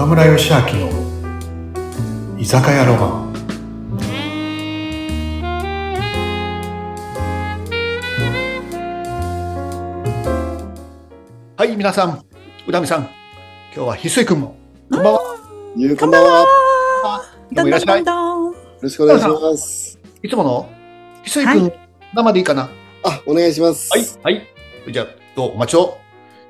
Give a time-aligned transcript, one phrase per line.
[0.00, 0.88] 岡村義明の
[2.38, 3.30] 居酒屋ロマン。
[11.54, 12.24] はい皆さん
[12.66, 13.10] うなみさん今
[13.74, 14.56] 日は翡翠くんも
[14.90, 15.20] こんばんは。
[15.76, 16.46] ゆうこんばんは。
[17.52, 19.98] どうもいらっしゃいよろしくお願いします。
[20.22, 20.66] いつもの
[21.24, 21.72] 翡翠くん、は
[22.14, 22.70] 生でいいかな？
[23.04, 23.90] あ、お願いします。
[23.92, 24.48] はいはい。
[24.90, 25.52] じゃあどう？
[25.52, 25.98] お待ちを。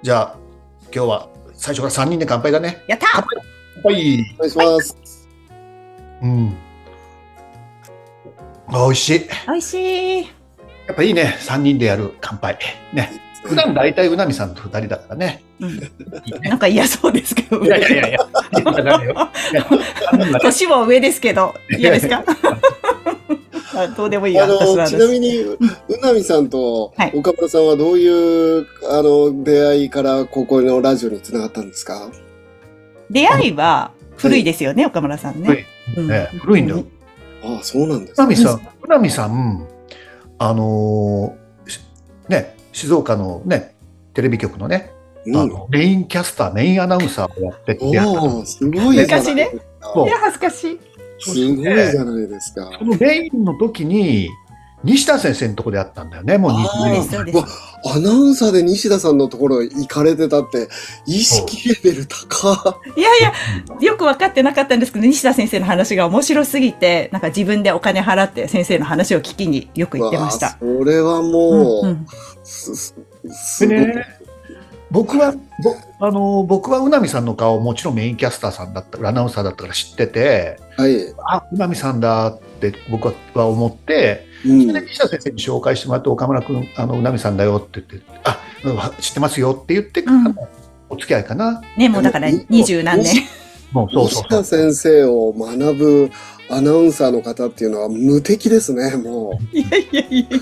[0.03, 0.37] じゃあ
[0.95, 1.29] 今日は
[1.61, 3.37] 最初から3人で乾杯だねやった乾杯
[3.85, 5.29] はいお願いします。
[6.23, 6.57] うん
[8.69, 9.75] あ美味しい美味し
[10.21, 10.23] い。
[10.23, 12.59] やっぱいいね、3人でやる乾杯。
[12.93, 13.11] ね。
[13.45, 15.43] 普段大体うなみさんと2人だからね。
[15.61, 15.81] うん、
[16.43, 17.63] なんか嫌そうですけど。
[17.63, 18.19] いやいやいや
[20.41, 22.25] 年も上ですけど、嫌ですか？
[23.75, 25.59] あ どうでもいいや、あのちなみに う
[26.03, 32.09] なみさんとはい岡村さんはどういうあの出会いからここのラジオにつながったんですか？
[33.11, 35.67] 出会いは古いですよね、岡村さんね。
[35.97, 36.85] うんね古いんだよ。
[37.43, 38.23] ああ、そうなんですか。
[38.25, 39.67] うなみさん、うなみさん、
[40.39, 41.81] あのーし
[42.29, 43.75] ね、静岡のね、
[44.15, 44.93] テレビ局のね、
[45.27, 45.37] うん。
[45.37, 49.93] あのメインキャスター、メインアナウンサーをやってて、おお、すごいじゃないですか。
[49.95, 50.81] そういや、恥ずかしい。
[51.21, 52.71] すごいじゃないですか。
[52.79, 54.29] そのメインの時に、
[54.83, 57.47] 西田先生のとこであったんだよね、もう20あ年そうです、そうですわ。
[57.95, 60.69] アナウンサーで西田さんのところ行かれてたって、
[61.07, 63.33] 意識レベル高いやいや、
[63.81, 70.57] よく分かってなかったんですけど、西田先生の話が面白すぎて、なんか自分でお金払って先生の話を聞きによく行ってました。
[70.59, 72.07] それはもう、うんうん
[72.43, 72.95] すす
[73.33, 73.77] すごい。
[73.77, 74.20] でね
[74.91, 81.15] 僕は、ぼあの僕はうなみさんの顔、もちろんメインキャスターさんだったアナウンサーだったから知ってて、はい。
[81.27, 90.35] あうなみさんだって僕は思って、うんそれで西田先生に紹介してもらって、岡村君、あのうなみさんだよって言って、あうん知ってますよって言ってからの
[90.89, 91.63] お付き合いかな。
[91.77, 93.23] ね、もうだから二十何年。
[93.73, 96.11] もうそうそう西田先生を学ぶ
[96.49, 100.39] アナウンサーの方っていうのは無敵ですね、もいやいやいや。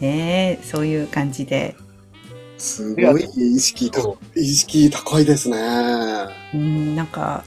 [0.00, 1.76] ねえ、そういう感じで。
[2.56, 2.60] う。
[2.60, 5.56] すごい意識たそ意識高いですね。
[6.54, 7.44] うん、なんか、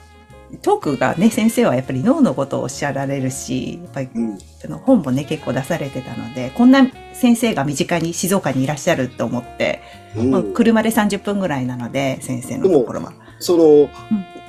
[0.62, 4.38] トークがね、先生はやっぱり脳のことをおっしゃられるし、やっぱりうん。
[4.66, 9.82] あの本もね、結構出されてたので、こんな先生が身近に静岡にいらっしゃると思って、
[10.16, 13.14] うんまあ、車で30分ぐらいなので、先生のところは。
[13.40, 13.90] その、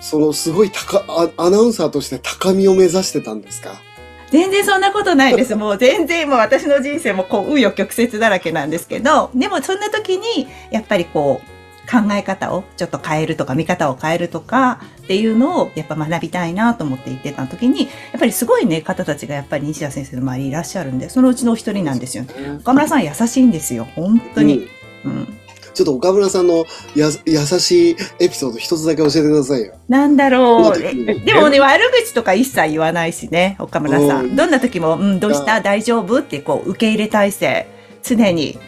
[0.00, 3.82] そのすごい高あ、アナウンサーとして高みを目指してたんですか？
[4.30, 5.54] 全然そんなことないです。
[5.54, 11.58] もう全然もう私の人生もこう、紆余曲折だらけなんですけど、でもそんな時に、やっぱりこう、
[11.90, 22.24] 考え方をちょっと変えるとか、見方を変えるとかっていうのをやっぱ学びたいなと思って言ってた時に、やっぱりすごいね、方たちがやっぱり西田先生の周りにいらっしゃるんで、そのうちのお一人なんですよ。
[22.60, 23.88] 岡村さん優しいんですよ。
[23.96, 24.68] 本当に。
[25.04, 25.37] うん。
[25.78, 26.64] ちょっと岡村さんの
[26.96, 29.74] や優しいエピソード一つだけ教えてくださいよ。
[29.88, 30.76] なんだろう。
[30.76, 34.16] でもね、悪口とか一切言わないしね、岡村さ。
[34.16, 35.60] うんんどんな時も、うん、どうした？
[35.60, 36.18] 大丈夫？
[36.18, 37.68] ってこう、受け入れ体制、
[38.02, 38.58] 常に。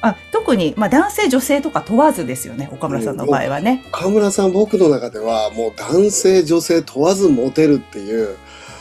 [0.00, 3.84] あ、特に、まあ男性、女性とか問わずですよね、岡村さんの場合はね。
[3.88, 8.36] 岡村さん、僕の中ではもう男性、女性問わずモテるっていう、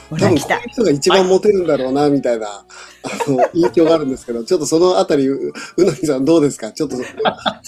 [0.10, 0.56] 多分こ来た。
[0.56, 2.48] の人が一番モテるんだろうな、みたいな、
[3.28, 6.72] あの、印象があるんですけど、ちょっとそのあたり、ううなぎさんどうですか？
[6.72, 7.04] ちょっと、 こ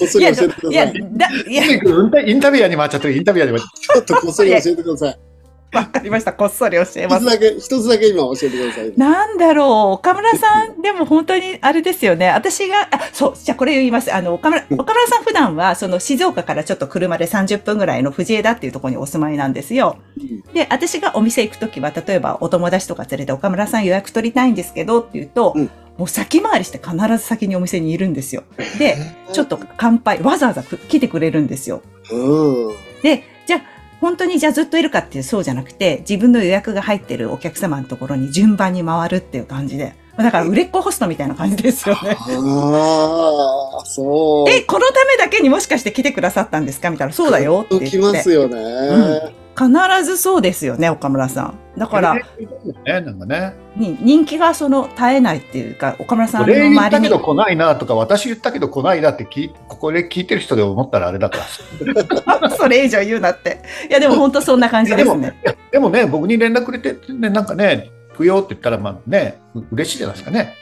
[0.04, 1.02] っそいや、り教えてくいや、ださい。
[1.18, 1.66] だ、いや、
[2.26, 5.20] インタビュアーに回っちゃってる、インタビュアーに回っちゃっちょっとこっそり教えてください。
[5.76, 6.34] わかりました。
[6.34, 7.26] こっそり教えます。
[7.26, 8.94] 一つだけ、一つだけ今教えてください。
[8.98, 12.30] なんだろう、岡村さん、でも本当にあれですよね。
[12.30, 14.14] 私が、あ、そう、じゃあこれ言います。
[14.14, 19.98] あの、岡村、岡村さん普段は、その静岡からちょっと車で30分ぐらいの藤枝っていうところにお住まいなんですよ。
[20.54, 28.44] で、私がお店行くときは、例えばお友達とか連れて岡村さん予約取りたいんですけどって言うと、うんもう先回りして必ず先にお店にいるんですよ。
[28.78, 28.98] で、
[29.32, 31.82] ちょっと乾杯、わざわざ来てくれるんですよ。
[32.12, 32.76] うん。
[33.02, 33.62] で、じゃあ、
[34.02, 39.96] 本当にじゃあずっといるかっていうそうじゃなくて、自分の予約が入ってるお客様のところに順番に回るっていう感じで。
[40.18, 42.16] だから売れっ子ホストみたいな感じですよね。
[42.20, 44.50] ああ、そう。
[44.50, 46.90] え、このためだけにもしかして来てくださったんですか？
[46.90, 47.14] みたいな。
[47.14, 47.90] そうだよって言って。
[47.90, 49.36] きますよね。
[49.58, 51.60] 必ずそうですよね、岡村さん。
[51.78, 52.22] だから、ね、
[52.86, 53.54] なんかね。
[53.76, 57.10] に人気がその絶えないっていうか、岡村さんの俺言った周りに。
[57.10, 61.40] けど来ないなとか、私言ったけど来ないなって聞いここで聞いてる人で思ったらあれだか
[62.40, 62.50] ら。
[62.58, 63.62] それ以上言うなって。
[63.90, 65.34] いや、でも本当そんな感じですね。
[65.44, 70.54] いやでもね、僕に連絡くれて、ね、なんかね、行くよって言ったら、まあね、う嬉しいじゃないですかね。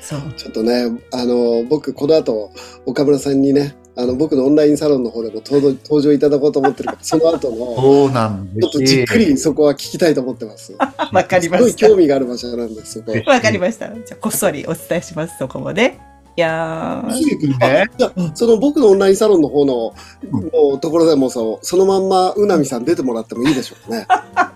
[0.00, 0.20] そう。
[0.36, 2.50] ちょっとね、あの、僕、この後、
[2.86, 10.72] 岡村さんにね、あの、僕のオンラインサロンの方でも登場登場いただこうと思ってるから、その後の、そうなんちょっとじっくりそこは聞きたいと思ってます。
[11.12, 11.96] わかりますしたごい興。
[11.96, 13.02] 味がある場所なんです。
[13.26, 13.88] わかりました。
[13.88, 15.98] じゃあ、こっそりお伝えします、そこもね。
[16.36, 19.92] いやね、じゃあその僕のオンラインサロンの方の、
[20.30, 24.06] うんもうところでもそうそのまんまうなみさん出てもらってもいいでしょうね。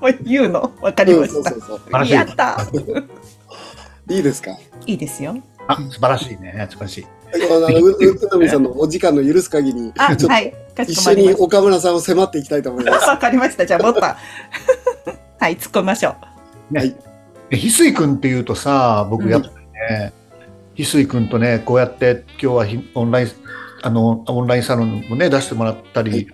[0.01, 0.71] も う言うの？
[0.81, 1.69] わかりましたうんそう。
[1.69, 2.65] そうそうやった
[4.15, 4.53] いいですか？
[4.87, 5.37] いいですよ。
[5.67, 6.69] あ、素晴らしいね。
[6.71, 7.07] 素晴らしい。
[7.35, 10.55] あのううなみさんのお時間の許す限りあ、はい。
[10.87, 12.99] 一緒に岡村さんを迫っていきたいと思いま。
[12.99, 13.09] す。
[13.09, 13.67] わかりました。
[13.67, 14.01] じゃあ、もっと。
[14.01, 14.17] は
[15.49, 16.15] い、突っ込みましょ
[16.71, 16.75] う。
[16.75, 16.95] ね。
[17.51, 19.55] で翡翠君っていうとさ、僕やっぱり
[19.97, 20.13] ね、
[20.77, 23.29] 翡翠君とね、こうやって今日はオンライン、
[23.83, 26.27] あの、オンラインサロンもね、出してもらったり、はい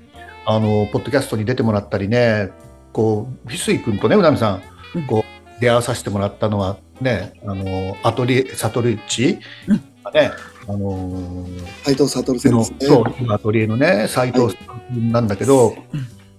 [0.51, 2.49] あの、ポッドキャストに出てもらったりね、
[2.95, 4.53] こう、翡翠君とね、うなみさ
[4.95, 9.77] ん、こう、出会わさせてもらったのはね、あの、アトリエ、サトルッチ、うん
[10.15, 10.31] ね、
[10.69, 11.47] あの
[11.83, 12.79] 斉藤悟さんのですね。
[12.81, 15.75] そう今アトリエのね斉藤さんなんだけど、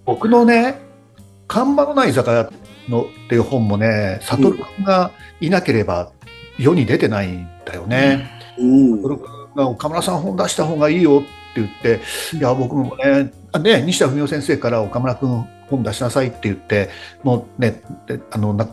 [0.06, 0.80] 僕のね
[1.48, 2.52] 「看板のない居酒屋
[2.90, 5.12] の」っていう本もね悟君が
[5.42, 6.12] いなければ
[6.58, 8.30] 世に出てないんだよね。
[8.58, 9.02] うん。
[9.56, 11.22] が岡村さん本出した方がいいよっ
[11.54, 12.02] て言って
[12.38, 16.90] いや僕もねあね西田文雄先生から岡村君本出しなさいって言って
[17.24, 18.70] もうねであのな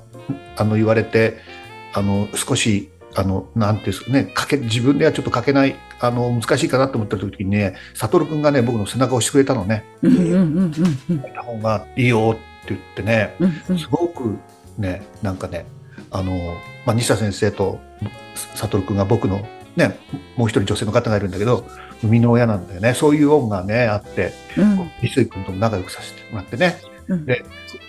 [0.57, 1.39] あの言われて
[1.93, 9.85] あの少しあのなんていうんですかね書け自分ではちょっと書けないあの難しいかなと思った時にね悟君がね僕の背中を押してくれたのね。
[10.03, 10.73] うんうんうんうん
[11.11, 13.79] うん書いた方がいいよって言ってねうんうん。
[13.79, 14.37] すごく
[14.77, 15.65] ねなんかね
[16.11, 16.33] あの、
[16.85, 17.81] まあ、西田先生と
[18.55, 19.99] 悟君が僕のね
[20.37, 21.67] もう一人女性の方がいるんだけど
[22.03, 22.93] 生みの親なんだよね。
[22.93, 24.81] そういう恩がねあってうん。
[25.01, 26.79] 翡翠君とも仲良くさせてもらってね。
[27.09, 27.25] うん。
[27.25, 27.43] で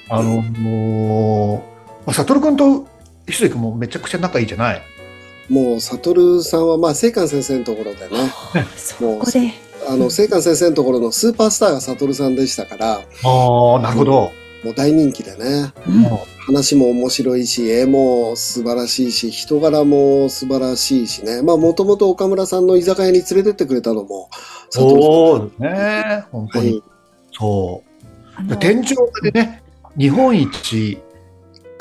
[0.07, 1.65] あのも
[2.03, 2.87] う、まあ、悟君と翡
[3.25, 4.81] 翠君もめちゃくちゃ仲いいじゃない
[5.49, 8.31] もう悟さんはまあ聖寛先生のところでね、
[8.75, 9.53] そこで。
[9.89, 14.31] あの聖寛先生のところのスーパースターが悟さんでしたから、ああなるほど、
[14.63, 15.73] もう大人気でね。
[15.87, 16.01] うん。
[16.01, 21.41] も話も面白いし、絵も素晴らしいし、人柄も素晴らしいしね。
[21.41, 24.29] まあ、もともと岡村さんの居酒屋に連れてってくれたのも、
[24.69, 26.23] そうですね。
[26.31, 26.83] 本当に、はい、
[27.33, 27.83] そ
[28.49, 28.57] う。
[28.57, 29.63] 天井画でね
[29.97, 30.97] 日本一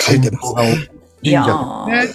[0.01, 0.89] 書いてますね。
[1.23, 2.15] 神社でね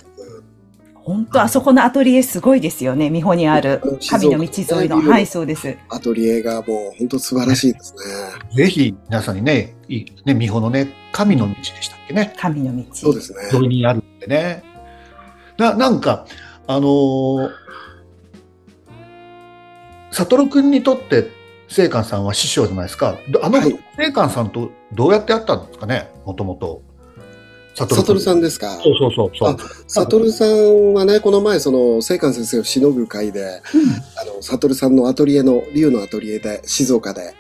[1.04, 3.10] 本当あそこのアトリエすごいですよね。
[3.10, 5.02] 美穂にあるうん神の道沿いの。
[5.02, 5.78] はい、そうです。
[5.90, 8.56] アトリエがもう本当素晴らしいですね。
[8.56, 12.84] ぜひ皆さんにね、いいね、美穂のね、神の道でしたっけね、神の道。
[12.94, 13.40] そうですね。
[13.54, 14.64] 沿いにあるんでね。
[15.58, 16.26] な、なんか、
[16.68, 17.50] あのー、
[20.12, 21.30] 悟君にとって、
[21.68, 23.18] 聖寛さんは師匠じゃないですか。
[23.30, 26.84] どあの、はい聖寛さんとどうやって会ったんですかね、もともと。
[27.76, 28.38] 悟さん。
[28.38, 28.72] んですか？
[28.82, 29.58] そうそうそうそう。
[29.88, 33.62] 悟さんはね、この前、その、聖寛先生をしのぐ会で、
[34.22, 37.34] あの、悟さんのアトリエの、竜のアトリエで、静岡で、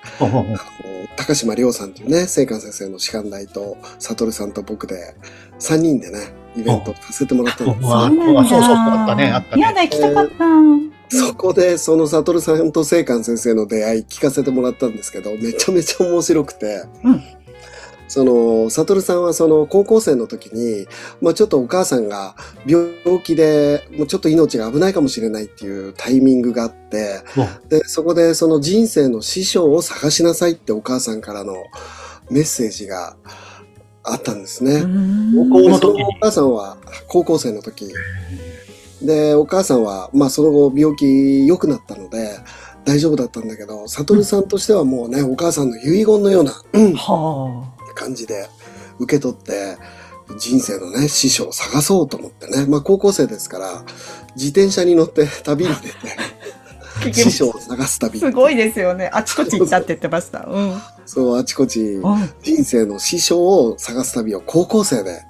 [1.17, 5.15] 高島亮さんというね、聖寛先生の士官大と、悟さんと僕で、
[5.59, 7.79] 3人でね、イベントさせてもらったんです。
[7.83, 8.45] あそう。
[8.47, 10.45] そうそうあったねあったねやだ、行きたかった。
[11.13, 17.23] そこで、その悟さんと聖寛先生の出会い聞かせてもらったんですけど、めちゃめちゃ面白くて、うん
[18.11, 20.85] その、悟さんはその高校生の時に、
[21.21, 22.35] まあちょっとお母さんが
[22.65, 22.93] 病
[23.23, 27.21] 気で、もうちょっと命が危ないかもしれないっていうタイミングがあって、
[27.69, 31.55] で、そこでその人生の師匠を探しなさいってお母さんからの
[32.29, 33.15] メッセージが
[34.03, 34.81] あったんですね。
[35.49, 36.75] 高校の時お母さんは
[37.07, 37.87] 高校生の時。
[39.01, 42.37] でお母さんは、まあ、その後病気良くなったので
[42.85, 47.70] 大丈夫だったんだけど悟さんとしてはもうねお母さんの遺言のようなうんは
[48.01, 48.47] 感じで
[48.99, 49.77] 受け取って
[50.37, 53.83] 人生のね師匠を探そうと思ってね、まあ、高校生ですから
[54.35, 55.95] 自転車に乗って旅に出て
[57.09, 57.13] あ。
[57.13, 59.09] 師匠を探す旅すごいですよね。
[59.11, 60.45] あちこち行ったって言ってました。
[60.49, 60.81] うん。
[61.05, 65.23] そうあちこちうん人生の師匠を探す旅を高校生で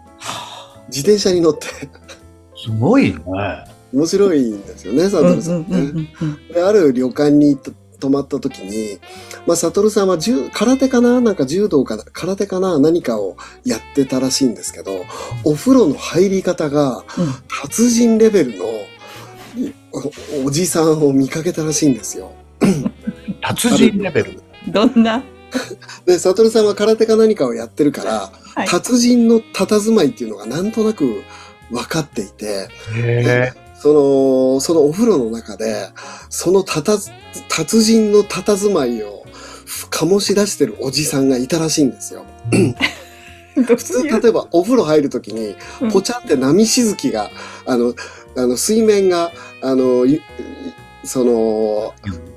[0.89, 1.67] 自転車に乗って
[2.55, 3.19] すごいね。
[3.93, 6.61] 面白いんですよね、うん悟さんね。
[6.61, 7.71] ある旅館にと
[8.01, 8.99] 泊まった時に、
[9.47, 11.21] まあ、悟さんは柔空手かな？
[11.21, 12.03] なんか柔道かな？
[12.11, 12.79] 空手かな？
[12.79, 15.05] 何かをやってたらしいんですけど、
[15.45, 17.03] お風呂の入り方がうん。
[17.63, 18.65] 達人レベルの
[20.43, 22.33] おおじさんを見かけたらしいんですよ。
[23.41, 24.41] 達人レベル？
[24.67, 25.23] どんな？
[26.05, 28.67] で、悟さんは空手か何かをやってるから、はい。
[28.67, 31.23] 達人の佇まいっていうのがなんとなく
[31.69, 35.89] 分かっていて、へその、そのお風呂の中で、
[36.29, 37.09] そのたたず、
[37.49, 39.25] 達人の佇まいを
[39.89, 42.23] 醸し出してるおじさんがいたらしいんですよ。
[43.55, 47.31] 普普通、例えばお風呂入るときにう、んポチャって波しずきが、
[47.65, 47.95] あの、
[48.37, 49.31] あの、水面が、
[49.63, 50.21] あの、ゆ
[51.03, 51.95] その、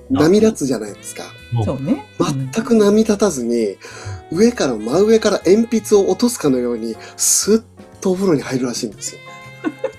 [0.09, 1.25] 波立つじゃないですか。
[1.63, 2.07] そうね。
[2.19, 3.77] 全く波立たずに、
[4.33, 7.63] 上から、真上から鉛筆を落とすかのように、スッ
[8.01, 9.21] とお風呂に入るらしいんですよ。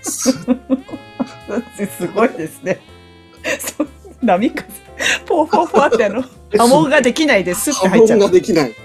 [0.02, 1.05] スッうん
[1.98, 2.80] すごいですね。
[3.60, 3.88] そう
[4.22, 4.68] 波風。
[5.25, 6.24] ポーポーポーってあの、
[6.58, 8.20] 波紋ができないですって波入っちゃう。
[8.20, 8.75] 紋ができない。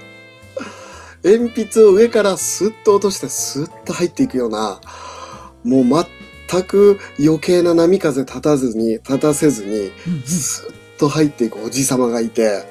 [1.22, 4.80] 鉛筆を上からスッと落としてスッと入っていくような、
[5.64, 6.06] もう
[6.48, 9.92] 全く余計な波風立たずに、立たせずに、
[10.24, 12.64] スッと入っていくおじさまがいて、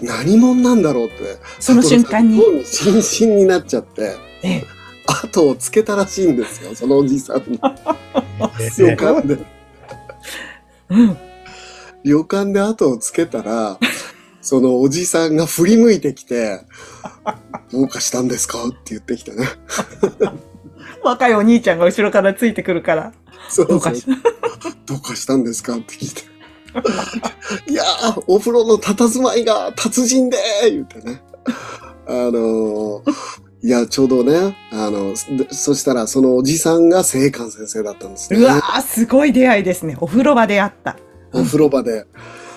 [0.00, 1.38] 何者なんだろうって。
[1.58, 4.75] その瞬間に興味津々になっちゃって、ええ
[5.06, 7.60] 後をつけたらしいんですよ、そのおじさんに。
[8.60, 9.38] え旅館で。
[10.90, 11.16] うん。
[12.04, 13.78] 旅館で後をつけたら、
[14.40, 16.60] そのおじさんが振り向いてきて、
[17.72, 18.64] どうかしたんですか？
[18.66, 19.46] って言ってきてね。
[21.02, 23.12] 若いお兄ちゃんが後ろからついてくるから、
[23.48, 24.04] そうどうかし
[24.86, 25.74] どうかしたんですか？
[25.76, 26.22] って聞いて。
[27.70, 31.22] いやー、お風呂の佇まいが達人でー言ってね。
[32.06, 38.44] あのーいや、ちょうどね、あの、でそしたらそのおじさんが聖寛先生だったんですねう。
[38.44, 39.96] わー、すごい出会いですね。
[40.00, 40.96] お風呂場であった。
[41.32, 42.06] お風呂場で。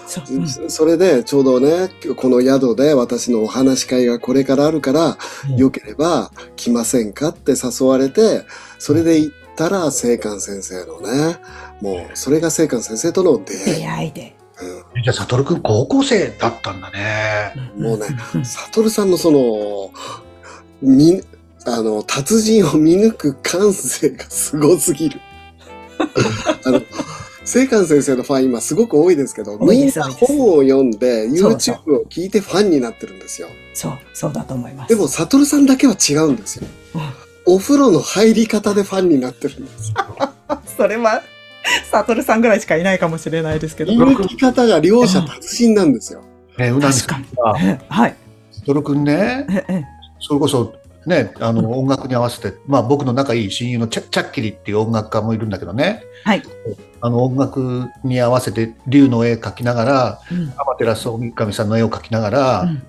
[0.06, 0.36] そう。
[0.36, 5.18] うんそれで、ちょうどね、この宿で私のお話し会がこれからあるから、
[5.50, 8.44] うんよければ来ませんかって誘われて、
[8.78, 11.38] それで行ったら、聖寛先生のね、
[11.82, 13.82] もう、それが聖寛先生との出会い。
[13.82, 14.36] 出会いで。
[15.04, 17.54] じゃあ、サトルくん高校生だったんだね。
[17.78, 19.92] もうねんんサトルさんのその、
[20.82, 21.22] み、
[21.66, 25.20] あの、達人を見抜く感性がすごすぎる。
[26.66, 26.82] あの、
[27.44, 33.48] 聖寛先生のファン今すごく多いですけど、みんな本を読んで、YouTube を聞いてファンになってるんですよ。
[33.74, 34.90] そう、そうだと思います。
[34.90, 36.68] でも、サトルさんだけは違うんですよ。
[37.46, 39.96] お風呂の入り方でファンになってるんですよ。
[40.78, 41.24] それは、
[41.92, 43.92] サトルさんぐらいしかいないかもしれないですけど。
[43.92, 46.22] 見抜き方が両者達人なんですよ。
[46.58, 47.20] ね、うなみさ
[47.90, 48.16] はい。
[48.52, 56.44] サトルくんね、ええそれこそ、ね、あの、音楽に合わせて、まあ僕の仲いい親友のチャチャッキリっていう音楽家もいるんだけどね、はい。
[57.02, 62.84] あの音楽に合わせて竜の絵描きながら、うんアマテラス大神さんの絵を描きながら、うん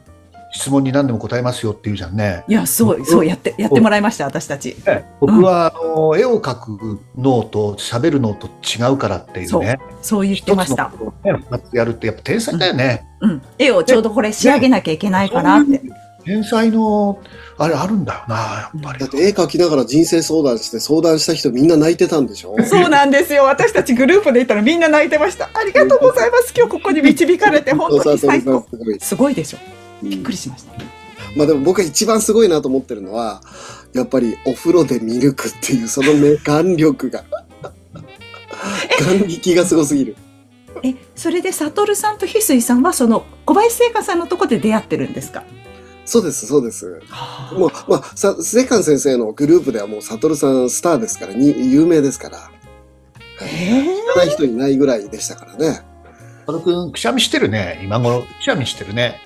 [0.53, 2.45] 質問に何でも答えますよって言うじゃんね。
[2.49, 4.77] いや、そう、そうやって、やってもらいました、私たち。
[5.21, 9.79] 僕は、あの絵を描く脳と喋る脳と違うからっていうね。
[10.03, 10.93] そう言ってました。
[11.25, 13.07] ねやるってやっぱ天才だよね。
[13.21, 13.43] うん。
[13.59, 15.81] 絵をちょうどこれ仕上げなきゃいけないからって。
[16.25, 17.19] 天才の
[17.59, 18.99] あれあるんだよな、やっぱり。
[18.99, 22.57] だって絵描きながら人生相談して相談した人みんな泣いてたんでしょ？
[22.65, 23.45] そうなんですよ。
[23.45, 25.51] 私たちグループで行ったらみんな泣いてました。
[25.55, 26.53] ありがとうございます。
[26.57, 28.65] 今日ここに導かれて、本当に最高。
[29.01, 29.35] すごい。
[29.35, 29.59] でしょ。
[30.03, 30.73] うんびっくりしました。
[31.37, 33.43] まあでも僕が一番すごいなと思ってるのは、
[33.93, 37.23] やっぱりお風呂で見抜くっていうその目眼力が。
[39.01, 40.17] 眼力がすごすぎる。
[40.83, 45.45] え、それでサトルさんと翡翠さんはその小林聖華さんのとこで出会ってるんですか？
[46.11, 47.01] そうです、そうです。
[47.53, 52.51] もう、まあ、さ、セカン先生のグループではもう、サトルさんスターですから、に、有名ですから。
[53.43, 55.83] え知らない人いないぐらいでしたからね。
[56.47, 57.81] 佐野くん、くしゃみしてるね。
[57.85, 59.21] 今頃、くしゃみしてるね。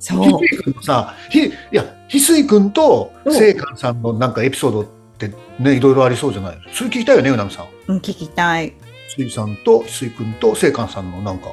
[0.00, 0.18] そう。
[0.18, 6.58] 翡翠くんのさ、ひ、いや、翡翠くんとうん聖寛さんのなんかエピソードってね、いろいろありそうじゃない？
[6.72, 7.66] それ聞きたいよね、うなみさん。
[7.86, 8.72] うん、聞きたい。
[9.16, 11.52] 翡翠さんと翡翠くんと聖寛さんのなんか。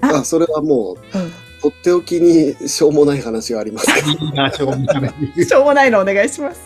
[0.00, 1.32] ああ、それはもう、うん。
[1.62, 3.86] とっておきにしょうもない話があります
[4.56, 5.44] しょうもないね。
[5.44, 6.60] しょうもないのお願いします。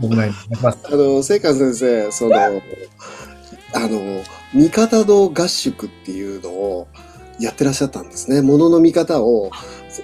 [0.00, 0.30] しょうもない。
[0.62, 2.48] まああの、聖寛先生、その、あ
[3.88, 4.22] の、
[4.54, 6.88] 味方堂合宿っていうのを
[7.40, 8.42] やってらっしゃったんですね。
[8.42, 9.50] ものの見方を、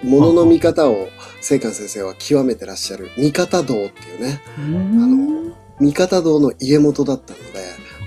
[0.03, 1.09] ものの見方を
[1.41, 3.11] 聖寛先生は極めてらっしゃる。
[3.19, 5.53] 味方堂っていうね、うん。
[5.79, 7.45] 味方堂の家元だったので、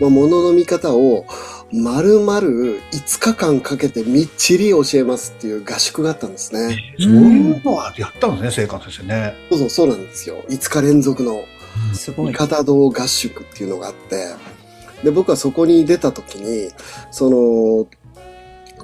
[0.02, 1.26] まあ、ものの見方を
[1.72, 6.96] 丸々5日間かけてみっちり教えますっていう合宿があったんですね。
[7.00, 9.36] そういうのはやったんですね、聖寛先生ね。
[9.50, 10.44] そうそう、そうなんですよ。
[10.50, 11.44] 5日連続の
[11.94, 12.30] すごい。
[12.30, 14.34] 味方堂合宿っていうのがあって、
[15.04, 16.72] で、僕はそこに出た時に、
[17.12, 17.88] その、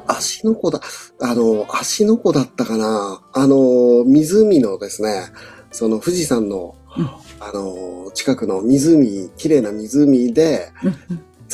[0.07, 0.81] 足の湖だ、
[1.21, 5.23] あの、足の湖だったかなあの、湖のですね、
[5.71, 10.71] その富士山の、うんあの、近くの湖、綺麗な湖で、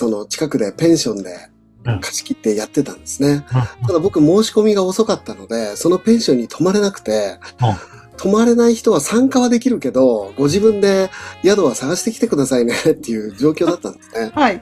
[0.02, 1.38] その近くでペンションで
[1.86, 3.46] うん貸し切ってやってたんですね。
[3.86, 7.40] ただ僕申し込みが遅かったので、そのペンションに泊まれなくて、
[8.18, 11.12] 泊まれない人は参加はできるけど、ご自分で
[11.44, 14.32] 宿は探してきてくださいねっていう状況だったんですね。
[14.34, 14.62] はい。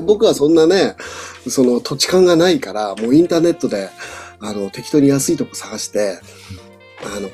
[0.00, 0.96] 僕はそんなね、
[1.48, 3.90] その土地勘がないから、もうインターネットで、
[4.40, 6.18] あの、適当に安いとこ探して、
[7.04, 7.28] あの、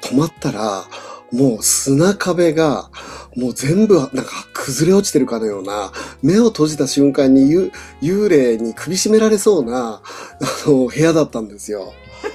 [0.00, 0.84] 泊まったら、
[1.32, 2.90] もう砂壁が、
[3.36, 11.92] もう全部なんか崩れ落ちてるかのような、目を閉じた瞬間に幽幽霊に首絞められそうな、あの、部屋だったんですよ。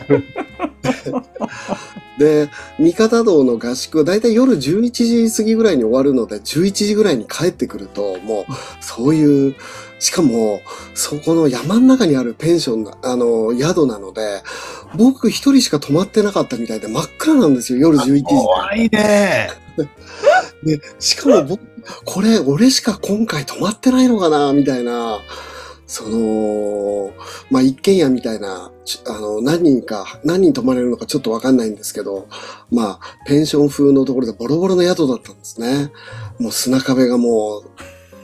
[2.20, 8.46] で、三方堂の合宿はだいたい夜11時過ぎぐらいに終わるので、11時ぐらいに帰ってくると、もう、
[8.80, 9.56] そういう、
[9.98, 10.62] しかも、
[10.94, 14.44] そこの山の中にあるペンションな、あの、宿なので、
[14.96, 18.24] 僕一人しか泊まってなかったみたいで真っ暗なんですよ、夜11時で。
[18.24, 19.61] 怖いね。
[20.64, 21.62] で、しかも僕、
[22.06, 25.20] これ、俺しか今回泊まってないのかな、みたいな、
[25.88, 27.12] その、
[27.50, 32.28] まあ、一軒家みたいな、ちあの、何人か、何人泊まれるのかちょっとわかんないんですけど、
[32.72, 35.92] まあ、ペンション風のところでボロボロの宿だったんですね。
[36.40, 37.64] もう砂壁がもう、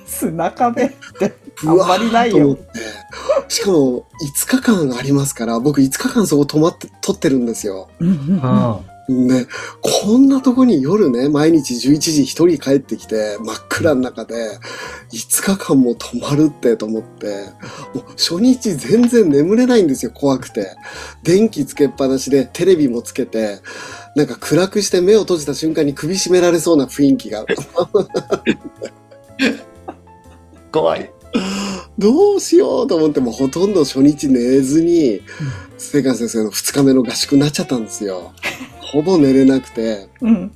[0.06, 0.90] 砂壁っ
[1.20, 1.36] て、
[1.66, 2.58] あんまりないよ。
[3.50, 4.06] しかも、
[4.40, 7.90] 5日間ありますから、僕5日間そこ泊まって、撮ってるんですよ。
[8.00, 8.80] うんうん。
[9.10, 9.48] ね、
[9.82, 14.60] こんなとこに夜ね、毎日11時一人帰ってきて、真っ暗の中で、
[15.14, 17.46] 5日間も泊まるってと思って、
[17.94, 20.76] もう初日全然眠れないんですよ、怖くて。
[21.24, 23.60] 電気つけっぱなしで、テレビもつけて、
[24.16, 27.46] なんか暗くして目を閉じた瞬間に首絞められそうな雰囲気が。
[30.70, 31.10] 怖い。
[31.98, 35.22] どうしようと思ってもほとんど初日寝ずに、
[35.78, 38.34] 聖寛先生の2日目の合宿になっちゃったんですよ。
[38.92, 40.10] ほぼ寝れなくて。
[40.22, 40.52] うん。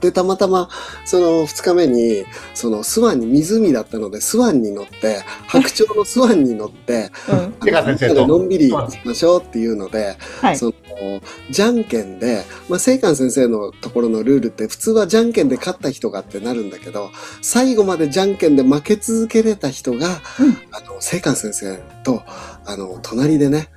[0.00, 0.68] で、たまたま、
[1.04, 7.36] その2日目に、そのスワンに、湖だったので、スワンに乗って、白鳥のスワンに乗って、うん。
[7.38, 10.56] あ聖寛先生とのんびりしましょうっていうので、はい。
[10.56, 10.72] その、
[11.50, 17.10] じゃんけんで、まあ、聖寛先生のところのルールって、普通はじゃんけんで勝った人がってなるんだけど、
[17.42, 20.00] 最後までじゃんけんで負け続けれた人が、う
[20.46, 22.22] んあの、聖寛先生と、
[22.66, 23.68] あの、隣でね、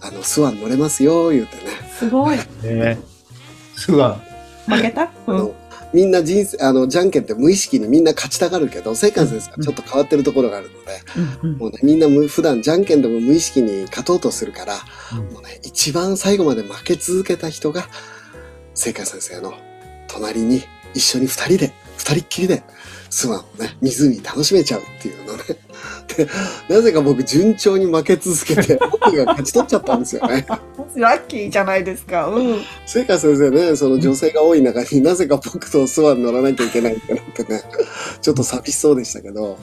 [0.00, 1.62] あの、スワン乗れますよ、言うてね。
[1.98, 2.36] すごい。
[2.62, 2.98] ね。
[3.78, 4.20] すわ。
[4.66, 5.10] 負けた？
[5.26, 5.36] うん。
[5.36, 5.54] あの
[5.94, 11.00] みんな人生、あの、じゃんけんって無意識にみんな勝ちたがるけど、聖寛先生はちょっと変わってるところがあるので、
[11.42, 14.74] うんうんもうね、みんなむ普段じゃんけんでも無意識に勝とうとするから、
[15.12, 17.86] うんもうね、一番最後まで負け続けた人が、
[18.74, 19.54] 聖寛先生の
[20.08, 20.60] 隣に
[20.92, 22.62] 一緒に二人で、二人っきりで、
[23.08, 25.42] スワンをね、湖楽しめちゃうっていうのね。
[26.16, 26.26] で、
[26.68, 30.46] なぜか僕順調に負け続けて、 僕が勝ち取っちゃったんですよね。
[30.96, 32.28] ラッキーじゃないですか。
[32.28, 32.60] うん。
[32.86, 37.62] 聖華先生ね、その女性が多い中になぜか僕とスワン乗らなきゃいけないってなってね、
[38.20, 39.58] ちょっと寂しそうでしたけど、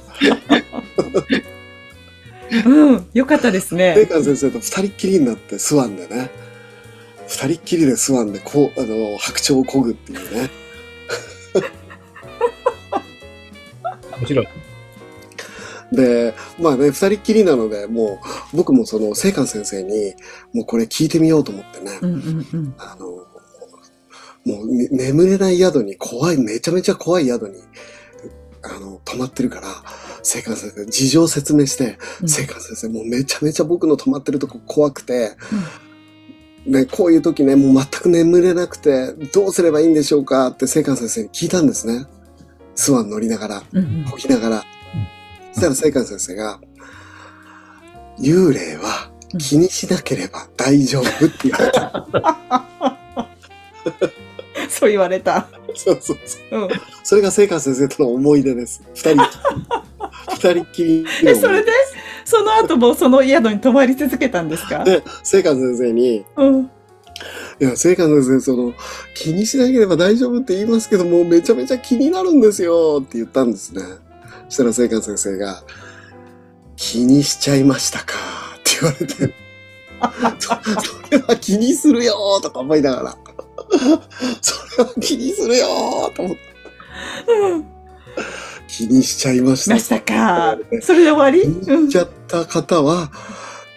[2.65, 3.05] うん。
[3.13, 4.05] よかったです聖ね。
[4.05, 6.29] 華先生と二人っきりになってスワンでね、
[7.27, 10.49] 二人っきりでスワンでこう、あの、白鳥を漕ぐっていうね。
[14.19, 14.47] 面白い。
[15.91, 18.19] で、まあね、二人っきりなので、も
[18.53, 20.13] う、僕もその、聖寛先生に、
[20.53, 22.75] もうこれ聞いてみようと思ってね、うんうんうん。
[22.77, 23.07] あの、
[24.45, 27.61] もう、ね眠れない宿に、怖い、めちゃめちゃ怖い宿に、
[28.63, 29.67] あの、泊まってるから、
[30.23, 35.37] 聖寛先生、事情説明して、うん聖寛先生、もうめちゃめちゃ僕の泊まってるとこ怖くて、
[36.65, 42.07] ね、こういう時ね、もう全く眠れなくて、どうすればいいんでしょうかって聖寛先生に聞いたんですね。
[42.73, 43.63] スワン乗りながら。
[43.71, 44.63] うんうんこぎながら。
[45.55, 46.59] そしたら聖寛先生が、
[48.19, 52.05] 幽霊は気にしなければ大丈夫って言われた。
[54.69, 55.47] そう言われた。
[55.73, 56.59] そうそうそう。
[56.63, 56.69] うん。
[57.03, 58.83] それが聖寛先生との思い出です。
[58.95, 59.23] 二人、
[60.33, 61.71] 二人っきりえ、それで、
[62.25, 64.83] その後もその宿に泊まり続けたんですか？
[64.83, 66.63] で、聖寛先生に、うん。
[66.63, 68.73] いや、聖寛先生、その、
[69.15, 73.81] 気にしなければ大丈夫って言いますけども、めちゃめちゃ気になるんですよって言ったんですね。
[74.49, 75.63] そしたら聖寛先生が、
[76.75, 78.13] 気にしちゃいましたか？
[78.57, 79.33] って言われて、
[80.39, 83.17] そそれは気にするよーとか思いながら、
[84.41, 86.41] それは気にするよーと思って、
[87.31, 87.65] うん。
[88.67, 89.75] 気にしちゃいました。
[89.75, 90.57] ましたか。
[90.81, 91.41] それで終わり？
[91.43, 91.99] うん気にしち。
[91.99, 93.09] ゃった方は、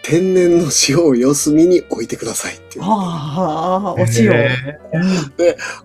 [0.09, 2.85] 天然の塩を四隅に置いてくださいっていう。
[2.85, 4.33] はあ、お塩。
[4.33, 4.49] へ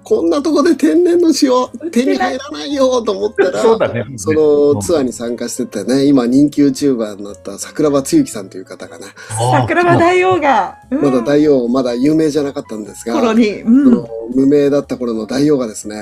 [0.01, 4.05] こんなとこで天然の塩手に入らないよと思ったーら、そうだね。
[4.15, 9.07] そのツアーに参加しててね、今人気 YouTuber になった桜庭つゆきさんという方がね、
[9.51, 13.91] 桜庭大王が、うんまだ大王、まだ有名じゃなかったんですが、頃に、そうん。
[13.91, 16.01] の無名だった頃の大王がですね、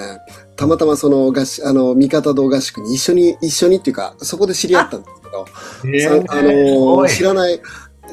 [0.56, 5.46] たまたまそのあの、三方堂合宿に一緒に、一緒にっていうか、そこで知り合ったんですけど、
[6.30, 7.60] あの知らない、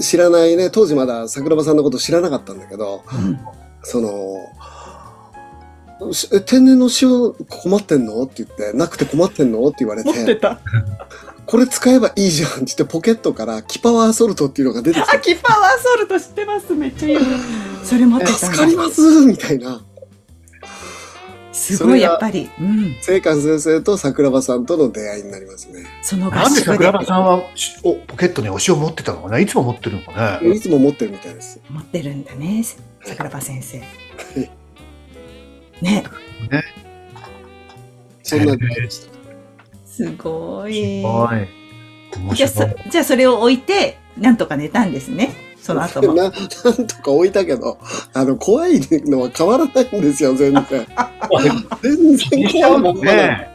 [0.00, 3.38] 知らないね、当時まだ桜庭さんのこと知らなかったんだけど、うん
[3.82, 4.36] その、
[6.46, 8.22] 天然の塩困ってんの？
[8.22, 9.66] って言って、なくて困ってんの？
[9.66, 10.60] って言われて、持ってた。
[11.46, 16.74] これ使えばいいじゃんって言ってポケットからキパワーソルトっていうのが出てきあ、て、キパワーソルト知ってます。
[16.74, 17.18] めっちゃいい。
[17.84, 19.80] それ持ってた助かりますみたいな。
[21.76, 22.50] すごい、やっぱり。
[22.60, 22.96] うん。
[23.00, 25.84] 聖寛先生と桜庭さんとの出会いになりますね。
[26.02, 29.38] そのなんで合宿で桜庭さんはしおポケットにお塩持ってたのかな？
[29.38, 30.50] いつも持ってるのかね？
[30.50, 31.60] いつも持ってるみたいです。
[31.70, 32.64] 持ってるんだね。
[33.04, 33.78] 桜庭先生。
[33.78, 33.82] い
[35.82, 36.04] ね。
[38.22, 39.12] そんな出会いでした。
[39.86, 41.02] すごい。
[41.02, 41.48] はい。
[42.34, 45.47] じゃあそ、じゃあそれを置いて、なんとか寝たんですね。
[45.68, 46.14] その後も。
[46.16, 47.76] な、なんとか置いたけど、
[48.14, 50.64] あの、怖いのは変わらないんですよ、全然。
[51.82, 53.50] 全気に然しちゃうもん怖い。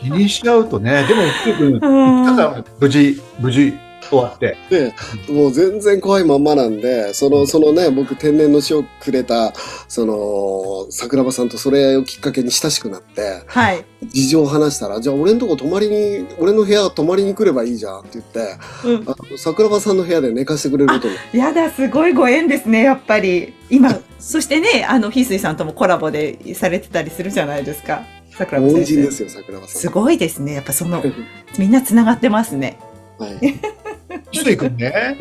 [0.00, 3.74] 気にしちゃうとね、でも、結局、うんただ無事、無事
[4.10, 4.56] 終わって。
[4.70, 4.94] で、
[5.32, 9.52] もう全然怖いまんまなんで、その、そのね、僕天然の塩くれた、
[9.88, 13.84] その、桜庭さんとそれをきっかけに親しくなって、はい。
[14.06, 19.02] 事情を話したら、じゃあ俺のとこ泊まりに、俺の部屋泊まりに来ればいいじゃんって言って、うん。
[19.06, 21.16] あの桜庭さんの部屋で寝かしてくれることに。
[21.38, 23.54] やだ、すごいご縁ですね、やっぱり。
[23.70, 28.02] 今、 そしてね、あの、翡翠さんともコラボでされてたりするじゃないですか。
[28.36, 28.92] 桜庭恩先生。
[28.94, 29.80] 人ですよ、桜庭さん。
[29.80, 30.54] すごいですね。
[30.54, 31.02] やっぱその、
[31.58, 32.78] みんな繋がってますね。
[33.18, 33.32] はい。
[34.32, 35.16] 翡翠君ね、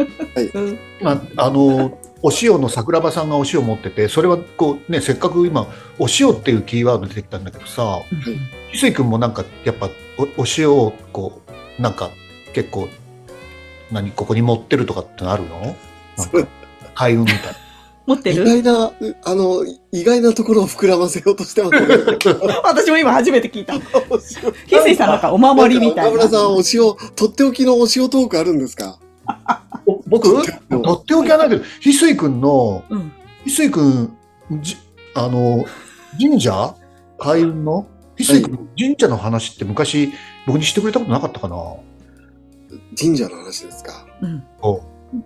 [0.53, 0.79] うん。
[1.01, 5.67] まあ、あの、お塩の桜庭さんがお塩持ってて、それはこうね、せっかく今、
[5.99, 8.37] お塩っていうキーワード出てきたんだけどさ、翡
[8.73, 11.41] 翠君もなんか、やっぱお、お塩をこ
[11.77, 12.11] う、なんか、
[12.53, 12.87] 結構、
[13.91, 15.75] 何、ここに持ってるとかってのあるの？
[16.95, 17.62] 開運みたい意
[18.05, 18.45] 持ってる？
[18.45, 18.91] 外な、
[19.23, 21.87] あの、意外なところを膨らませようとしてますね。
[22.63, 23.73] 私も今初めて聞いた。
[23.73, 24.19] 翡
[24.67, 26.29] 翠さんなんかお守りみたいな岡村。
[26.29, 28.99] さん、お塩、とっておきのお塩トークあるんですか？
[30.07, 30.29] 僕？
[30.69, 33.11] とっておきはないけど、翡翠君の、うん。
[33.45, 34.17] 翡翠君、
[34.61, 34.77] じ
[35.15, 35.65] あの、
[36.19, 36.75] 神社？
[37.19, 37.87] 開運の？
[38.17, 40.11] 翡翠君、神社の話って昔、
[40.45, 41.55] 僕にしてくれたことなかったかな？
[42.99, 44.05] 神社の話ですか？
[44.21, 44.43] うん。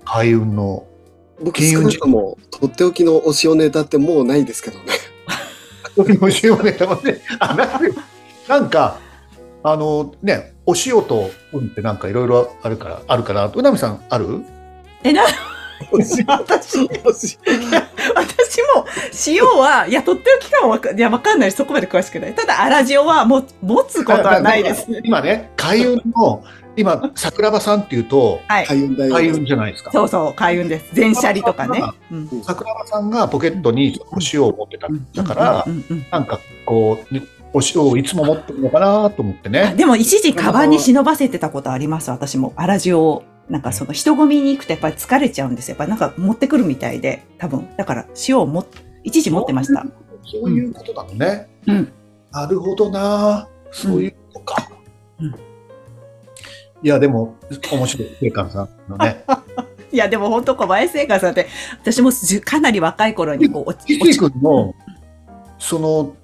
[0.05, 0.85] 開運の。
[1.41, 4.86] 僕、金運少なくとも、とっておきのお塩ネタってもうないですけどね。
[5.97, 7.21] お塩ね、たまね。
[7.39, 7.91] あ、なんで
[8.47, 9.00] なんか、
[9.63, 13.52] あのね、お塩と運ってなんかいろいろあるから、あるかな。
[13.54, 14.43] うなみさんある？
[15.04, 15.23] え、な、
[15.91, 17.00] 私、お塩。
[18.15, 18.86] 私も、
[19.28, 21.52] 塩は、いや、とっておきかもわか、いや、わかんない。
[21.52, 22.34] そこまで詳しくない。
[22.34, 25.02] ただ、粗塩はも、持つことはないですね。
[25.04, 26.43] 今ね、開運の、
[26.77, 28.65] 今、桜庭さんっていうと、はい。
[28.67, 29.91] 開運大開運じゃないですか。
[29.91, 30.93] そうそう、開運です。
[30.93, 31.81] 全シャリとかね。
[32.11, 32.43] うん。
[32.43, 37.15] 桜庭さんがポケットにお塩を持ってたんだからう、んうんうんなんかこう、
[37.53, 39.73] お塩をいつも持ってるのかなと思ってあね。
[39.75, 42.53] でも一時カバンに忍ばせてたことあります、私も。
[42.55, 43.23] 粗塩を。
[43.49, 45.73] なんかその人混みに行くとやっぱり疲れちゃうんですよ。
[45.73, 47.67] やっぱりなんか持ってくるみたいで、多分。
[47.77, 48.65] だから塩をも、
[49.03, 49.85] 一時持ってました。
[50.25, 51.49] そういうことなのね。
[51.65, 51.91] うん。
[52.31, 53.47] なるほどな。
[53.71, 54.69] そういうことか。
[55.21, 55.46] うん
[56.83, 57.35] いや、でも、
[57.71, 59.23] 面白い、聖寛さんのね。
[59.91, 61.47] いや、でも本当小林聖華さんって、
[61.81, 62.11] 私も
[62.43, 64.75] かなり若い頃にこう、落ち翡翠君の、
[65.59, 66.15] その、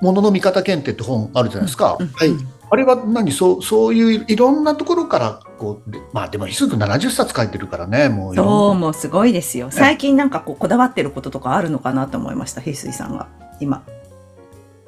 [0.00, 1.96] ものの見方検定って本あるじゃないですか。
[2.00, 2.30] うんはい
[2.72, 3.32] あれは何？
[3.32, 8.34] そう、そういういろんなところから、こう、でまあでも、翡翠君70冊書いてるからね、もう。
[8.34, 9.68] そう、もうすごいですよ。
[9.70, 13.28] 最近なんかこう、こだわってることとかあるのかなと思いました、翡翠さんが。
[13.60, 13.82] 今。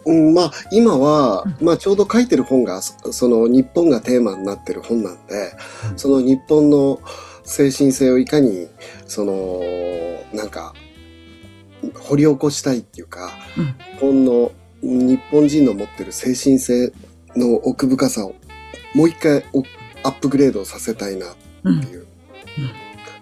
[0.07, 5.53] うん、まあ、今は、まあ、ちょうど書いてる本が、そその、日本がテーマになってる本なんで、
[5.91, 5.99] うん。
[5.99, 7.01] その日本の
[7.45, 8.69] 精神性をいかに、
[9.07, 9.61] その、
[10.33, 10.75] なんか、
[11.95, 13.65] 掘り起こしたいっていうか、うん。
[13.67, 16.93] 日本の、日本人の持ってる精神性
[17.37, 18.35] の奥深さを、
[18.95, 19.63] もう一回お
[20.03, 21.71] アップグレードさせたいなってう。
[21.71, 21.83] ん。
[21.83, 22.07] いう、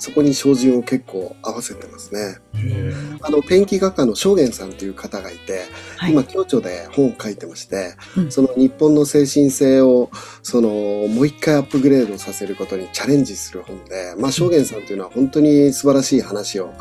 [0.02, 2.38] そこに照準を結構合わせてますね。
[2.54, 5.62] へあの、ペンキ画家の正元さんっていう方がいて、
[5.96, 6.10] はい。
[6.10, 10.10] 今、京都で本を書いてまして、うんその日本の精神性を、
[10.42, 16.74] その、もう一回アップグレードさせることにチャレンジする本で、まあ、正元さんというのは本当に素晴らしい話を、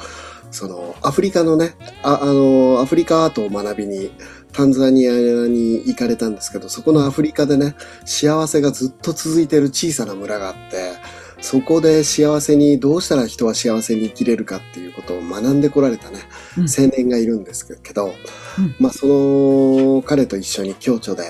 [0.49, 4.09] その、アフリカのね、ああの、アフリカアートを学びに、
[4.51, 10.93] タンザニアに行かれたんですけど、そこのアフリカでね、幸せがずっと続いている小さな村があって、
[11.41, 16.19] そこで幸せに、どうしたら人は幸せに生きれるかっていうことを学んでこられたね、
[16.57, 16.63] うん。
[16.63, 18.13] 青年がいるんですけど、
[18.57, 18.75] うん。
[18.79, 21.23] まあその彼と一緒に共著で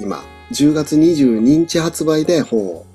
[0.00, 2.86] 今10月22日発売で本を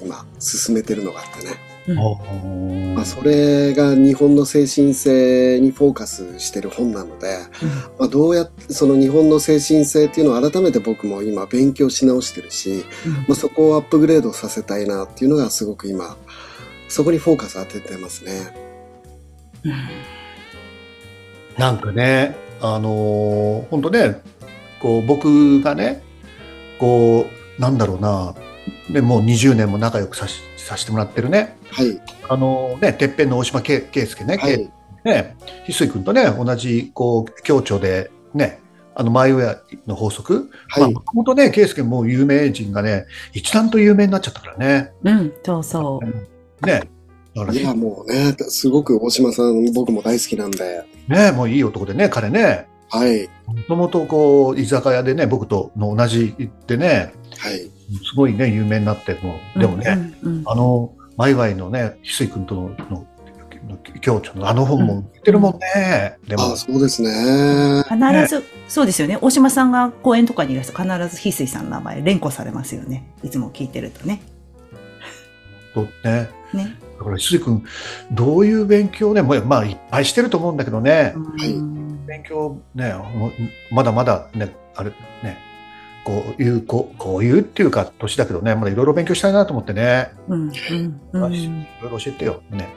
[0.00, 2.94] 今進めてるのがあってね、ー。
[2.94, 7.38] まあ、それが日本の精神性にフォーカスしてる本なので、
[7.98, 12.84] まあ、どうやってその日本の精神性っていうのを改めて僕も今勉強し直してるし、
[13.28, 16.16] まあ、そこをアップグレードさせたいなっていうのがすごく今
[16.88, 18.54] そこにフォーカス当ててますね。
[21.56, 24.20] なんかね、あのー本当ね、
[24.80, 26.02] こう僕がね、
[26.78, 27.26] こ
[27.58, 28.34] う、なんだろうな、
[28.90, 32.00] でもう20年も仲良くさしさせてもらってるね、はい。
[32.28, 34.70] あのね、てっぺんの大島圭圭介ね、圭はい。
[35.04, 38.60] ね、翡翠君とね、同じ、こう、協調で、ね、
[38.94, 40.50] あの、マイウェアの法則。
[40.76, 41.00] まあ、はいも。
[41.00, 44.92] ともとね、圭介も有名人がね、一段と有名になっちゃったからね。
[45.02, 46.66] うん、そうそう。
[46.66, 46.88] ね。
[47.34, 52.66] だからいや、もうね、すごく大島さん僕も大好きなんで、ね、もういい男でね、彼ね。
[52.90, 53.28] はい。
[53.46, 56.34] もともとこう、居酒屋でね、僕との同じ
[56.66, 57.70] でね、はい。
[57.98, 63.06] すごいね、有名になっても、でもね、うんうんあの、ワイワイのね、翡翠君との、の
[64.02, 66.18] 共著のあの本も売ってるもんね。
[66.26, 67.84] でもあ、そうですね。
[67.84, 69.18] 必ず、そうですよね。
[69.20, 73.12] 大島さんが講演とかにいらっしゃる必ず翡翠さんの名前連呼されますよね。
[73.22, 74.20] いつも聞いてるとね。
[75.74, 76.28] とね。
[76.52, 76.76] ね。
[76.98, 77.64] だから、翡翠君、
[78.10, 82.94] どういう勉強ね、もうまあ、いっぱいしてると思うんだけどね、いうん勉強ね、
[83.70, 84.90] まだまだね、あれ
[85.22, 85.38] ね、
[86.04, 91.34] こういう、こうこういうっていうか、年だけどね、まだいろいろ勉強したいなと思ってね、うんうんうん。
[91.34, 92.68] いろいろ教えてよ、ね。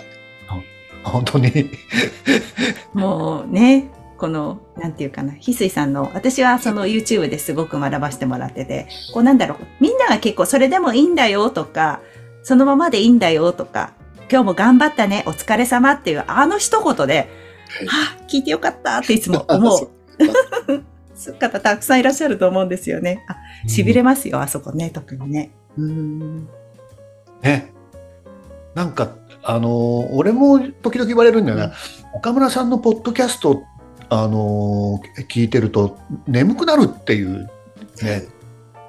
[1.04, 1.70] 本当に。
[2.92, 12.00] もうね、この、なんていうかな、翡翠さんの、私はその YouTube ですごく学ばせてもらってて、こうなんだろう、みんなが結構それでもいいんだよとか、
[12.42, 13.92] そのままでいいんだよとか、
[14.30, 17.28] 今日も頑張ったね、お疲れ様っていうあの一言で、
[17.86, 19.90] はあ、聞いてよかったっていつも思う
[21.38, 23.24] 方たくさんいらっしゃると思うんですよね。
[23.28, 25.50] あ、痺れますよ、あそこね、特にね。
[25.76, 26.48] うん。
[27.42, 27.72] ね。
[28.74, 31.72] なんか、あのー俺も時々言われるんだよな、
[32.14, 33.62] 岡村さんのポッドキャスト、
[34.08, 37.50] あのー聞いてると眠くなるっていう、
[38.02, 38.24] ね、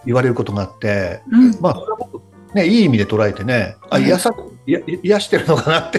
[0.05, 1.57] 言われることがあって、うん。
[1.59, 2.21] まあ、それは僕、
[2.53, 4.31] ね、いい意味で捉えてね、あ、うん癒さ、
[4.65, 5.98] いや癒してるのかなって、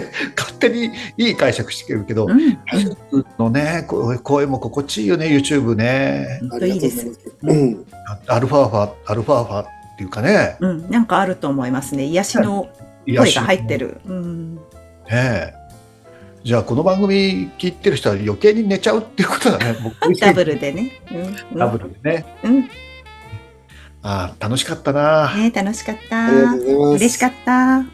[0.61, 2.57] 手にいい解釈してるけど、うん。
[3.37, 6.39] のね、こ声も心地いいよね、YouTube ね。
[6.61, 7.85] いいですうん。
[8.27, 10.89] アルファーファ、アルファーファっていうかね、うん。
[10.89, 12.05] なんかあると思いますね。
[12.05, 12.69] 癒しの
[13.05, 13.99] 声が入ってる。
[14.05, 14.55] うん。
[14.55, 14.61] ね
[15.11, 15.53] え
[16.43, 19.75] じゃあこの番組聞いてる人は余計に寝ちゃうっていうことだね。
[20.01, 20.91] 僕ダブルでね。
[21.11, 21.57] うん。
[21.57, 22.25] ダブルでね。
[22.43, 22.69] うん。
[24.03, 25.35] ああ、楽しかったな。
[25.35, 26.95] ね楽しかったありがとうございます。
[26.95, 27.85] 嬉しかった。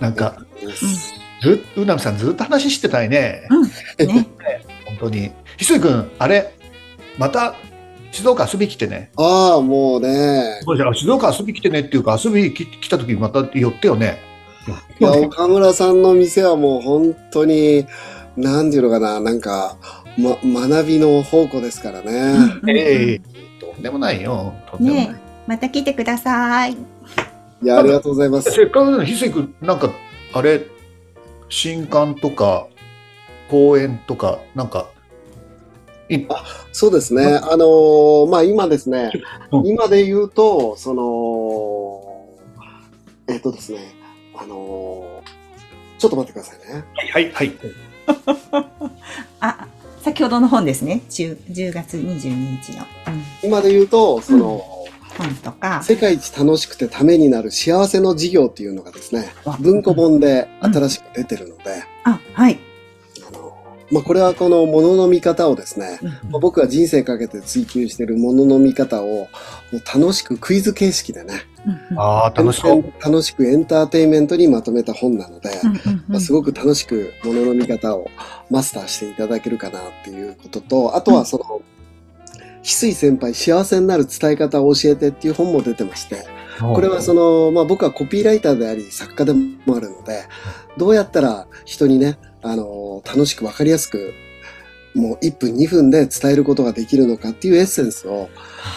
[0.00, 1.25] なんか、た。
[1.42, 3.42] ずっと、うなみさんずっと話してたいね。
[3.98, 4.26] ね。
[4.86, 5.30] 本当に。
[5.56, 6.52] ひすいくん、あれ、
[7.18, 7.54] また
[8.12, 9.10] 静岡遊び来てね。
[9.16, 10.60] ああ、もうね。
[10.62, 14.18] そうじゃあ静岡遊び来てねっていうか、遊び来来た時また寄ってよね。
[14.98, 17.86] いや、岡村さんの店はもう本当に、
[18.36, 19.76] なんていうのかな、なんか、
[20.16, 20.36] ま、
[20.68, 22.36] 学びの宝庫ですからね。
[22.62, 23.20] うんええ
[23.60, 24.54] とんでもないよ。
[24.70, 25.08] とんでもない。
[25.08, 26.72] ねまた来てください。
[26.72, 26.76] い
[27.62, 28.50] や、ありがとうございます。
[28.50, 29.90] せっかくなのに、ひすいくん、なんか、
[30.32, 30.66] あれ、
[31.48, 32.66] 新刊とか、
[33.50, 34.88] 講演とか、なんか、
[36.08, 36.24] い
[36.72, 37.24] そうですね。
[37.24, 39.10] あのーまあ今ですね
[39.50, 42.28] う、ん今で言うと、その、
[43.28, 43.94] えっとですね、
[44.36, 45.26] あのー
[45.98, 46.84] ちょっと待ってくださいね。
[47.12, 47.52] はい、はい。
[49.40, 49.66] あ、
[50.02, 51.00] 先ほどの本ですね。
[51.08, 54.62] 10, 10月22日の、うん今で言うと、その、
[55.16, 55.82] 本とか。
[55.82, 62.58] 世界一楽しくてためになる幸せの事業っていうのがですねわ、文庫本で新しく出てるので、あ、はい。
[63.26, 63.56] あの、
[63.90, 69.28] まあ、これはこの物の見方をですね、うんまあ僕は人生かけて追求している物の見方をも
[69.72, 71.42] う楽しくクイズ形式でね、
[71.90, 72.84] うんああ、楽しそう。
[73.00, 78.10] 楽しくエンターテインメントにまとめた本なので、うんうんまあ、すごく楽しく物の見方を
[78.50, 81.62] マスターしていただけるかなっていうことと、あとはその、
[82.66, 86.26] 翡翠先輩幸せになる伝え方を教えてっていう本も出てまして、
[86.58, 90.24] これはその、まあ僕はコピーライターであり作家でもあるので、
[90.76, 94.12] どうやったら人にね、あの、楽しくわかりやすく、
[94.96, 98.30] もう1分2分で伝えることができるのかっていうエッセンスを、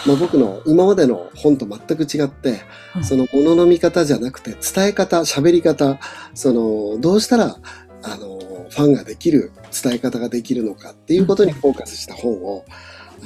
[0.06, 2.60] まあ僕の今までの本と全く違って
[2.94, 3.04] う、ん。
[3.04, 5.98] そのものの見方じゃなくて伝え方、喋り方、
[6.34, 7.56] その、どうしたら、
[8.02, 8.38] あの、
[8.70, 9.50] ファンができる
[9.82, 12.64] 伝え方ができるのかっていうことにフォーカスした本を、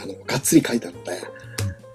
[0.02, 1.20] あの、がっつり書いたので、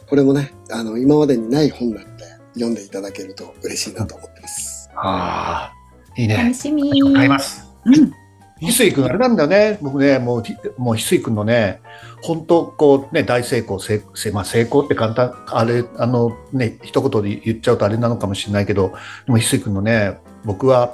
[0.09, 4.89] これもね、あの、今までにない本なので、読んでいただけると嬉しいなと思ってます。
[4.95, 5.73] ああ、
[6.17, 6.53] いい楽ね。
[6.53, 7.13] しみ。
[7.13, 7.67] 買います。
[7.85, 8.13] うん。
[8.61, 9.77] 翡翠君、あれなんだよね。
[9.81, 11.79] 僕ね、もう、ひもう翡翠君のね、
[12.21, 18.91] 本当こうね、大成功、成成まあ、成功って簡単、あれ、あのね、一言で言っちゃうとあれなのかもしれないけど、
[19.25, 20.93] でも翡翠君のね、僕は、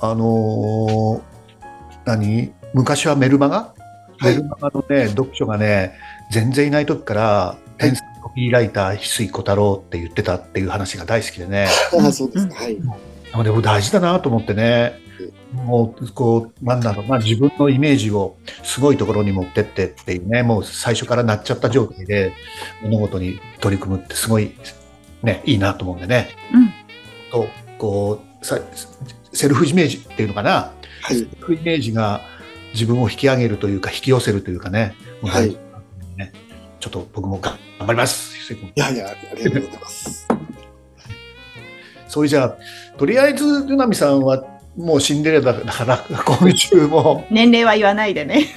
[0.00, 1.20] あのー
[2.04, 2.52] 何？
[2.74, 3.74] 昔はメルマガ、
[4.18, 5.94] はいメルマガのね、読書がね、
[6.30, 11.68] 全然いない時から、天才コピーライター、翡翠小太郎って言ってたっていう話が大好きでね。
[11.98, 12.54] あ あ、そうですか。
[12.54, 12.76] はい。
[13.32, 14.94] あでも大事だなと思ってね、
[15.52, 22.32] もう、こう、なんだろう、まあ自分のイメージをすごいところに持ってってっていうね、もう最初からなっちゃった状態で
[22.82, 24.52] 物事に取り組むってすごい、
[25.22, 26.30] ね、いいなと思うんでね。
[26.52, 26.72] うん。
[27.30, 28.58] と、こう、さ
[29.32, 31.22] セルフイメージっていうのかな、はいセ。
[31.22, 32.20] ルフイメージが
[32.78, 36.32] 自分を引き上げるというか、引き寄せるというかね、もう大事だなと思うんでね
[36.78, 38.52] ちょっと僕も頑張ります。
[38.52, 40.28] いやいや、ありがとうございます。
[42.06, 42.56] それじゃあ、
[42.96, 44.44] とりあえず、ルナミさんは
[44.76, 48.42] もうシンデレラだから、今週も、年齢は言わないでね。
[48.42, 48.54] ひ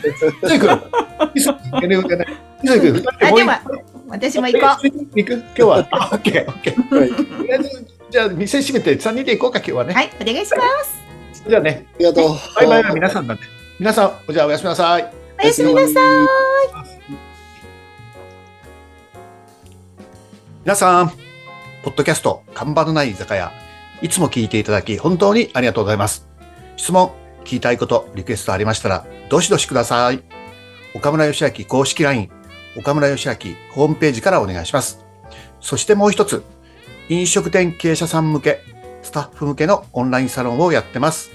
[0.48, 0.70] そい君、
[1.34, 1.96] ひそい君、
[2.62, 3.52] ひそい君、二人であ、でも、
[4.08, 4.88] 私も行こう。
[5.18, 5.34] 行く？
[5.34, 5.88] 今日は？
[5.92, 6.98] あ、オッケー、オッケー。
[7.00, 7.10] はい。
[7.10, 9.94] とりあえずじゃあ、店閉めて3人で行こうか、今日はね。
[9.94, 11.02] はい、お願いします。
[11.50, 12.30] じゃあね、ありがとう。
[12.56, 13.44] バイバイは皆さんなんで。
[13.82, 15.12] 皆さん、じゃあおやすみなさい。
[15.42, 16.28] おやすみなさい。
[20.64, 21.10] 皆さん、
[21.84, 23.52] ポッドキャスト、看板のない居酒屋、
[24.04, 26.28] いつも聞いていただき、本当にありがとうございます。
[26.78, 30.22] 質問、聞きたいこと、リクエストありましたら、どしどしください。
[30.94, 32.30] 岡村義明公式 LINE、
[32.78, 33.34] 岡村義明
[33.72, 35.04] ホームページからお願いします。
[35.60, 36.44] そしてもう一つ、
[37.10, 38.60] 飲食店経営者さん向け、
[39.02, 41.32] スタッフ向けのオンラインサロンをやってます。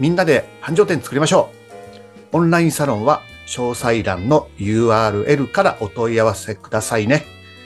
[0.00, 1.61] みんなで繁盛店作りましょう。
[2.32, 7.24] オンラインサロンは詳細欄の URL からお問い合わせくださいね。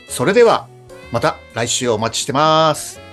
[0.09, 0.69] それでは、
[1.13, 3.06] また来週お待ちしてます。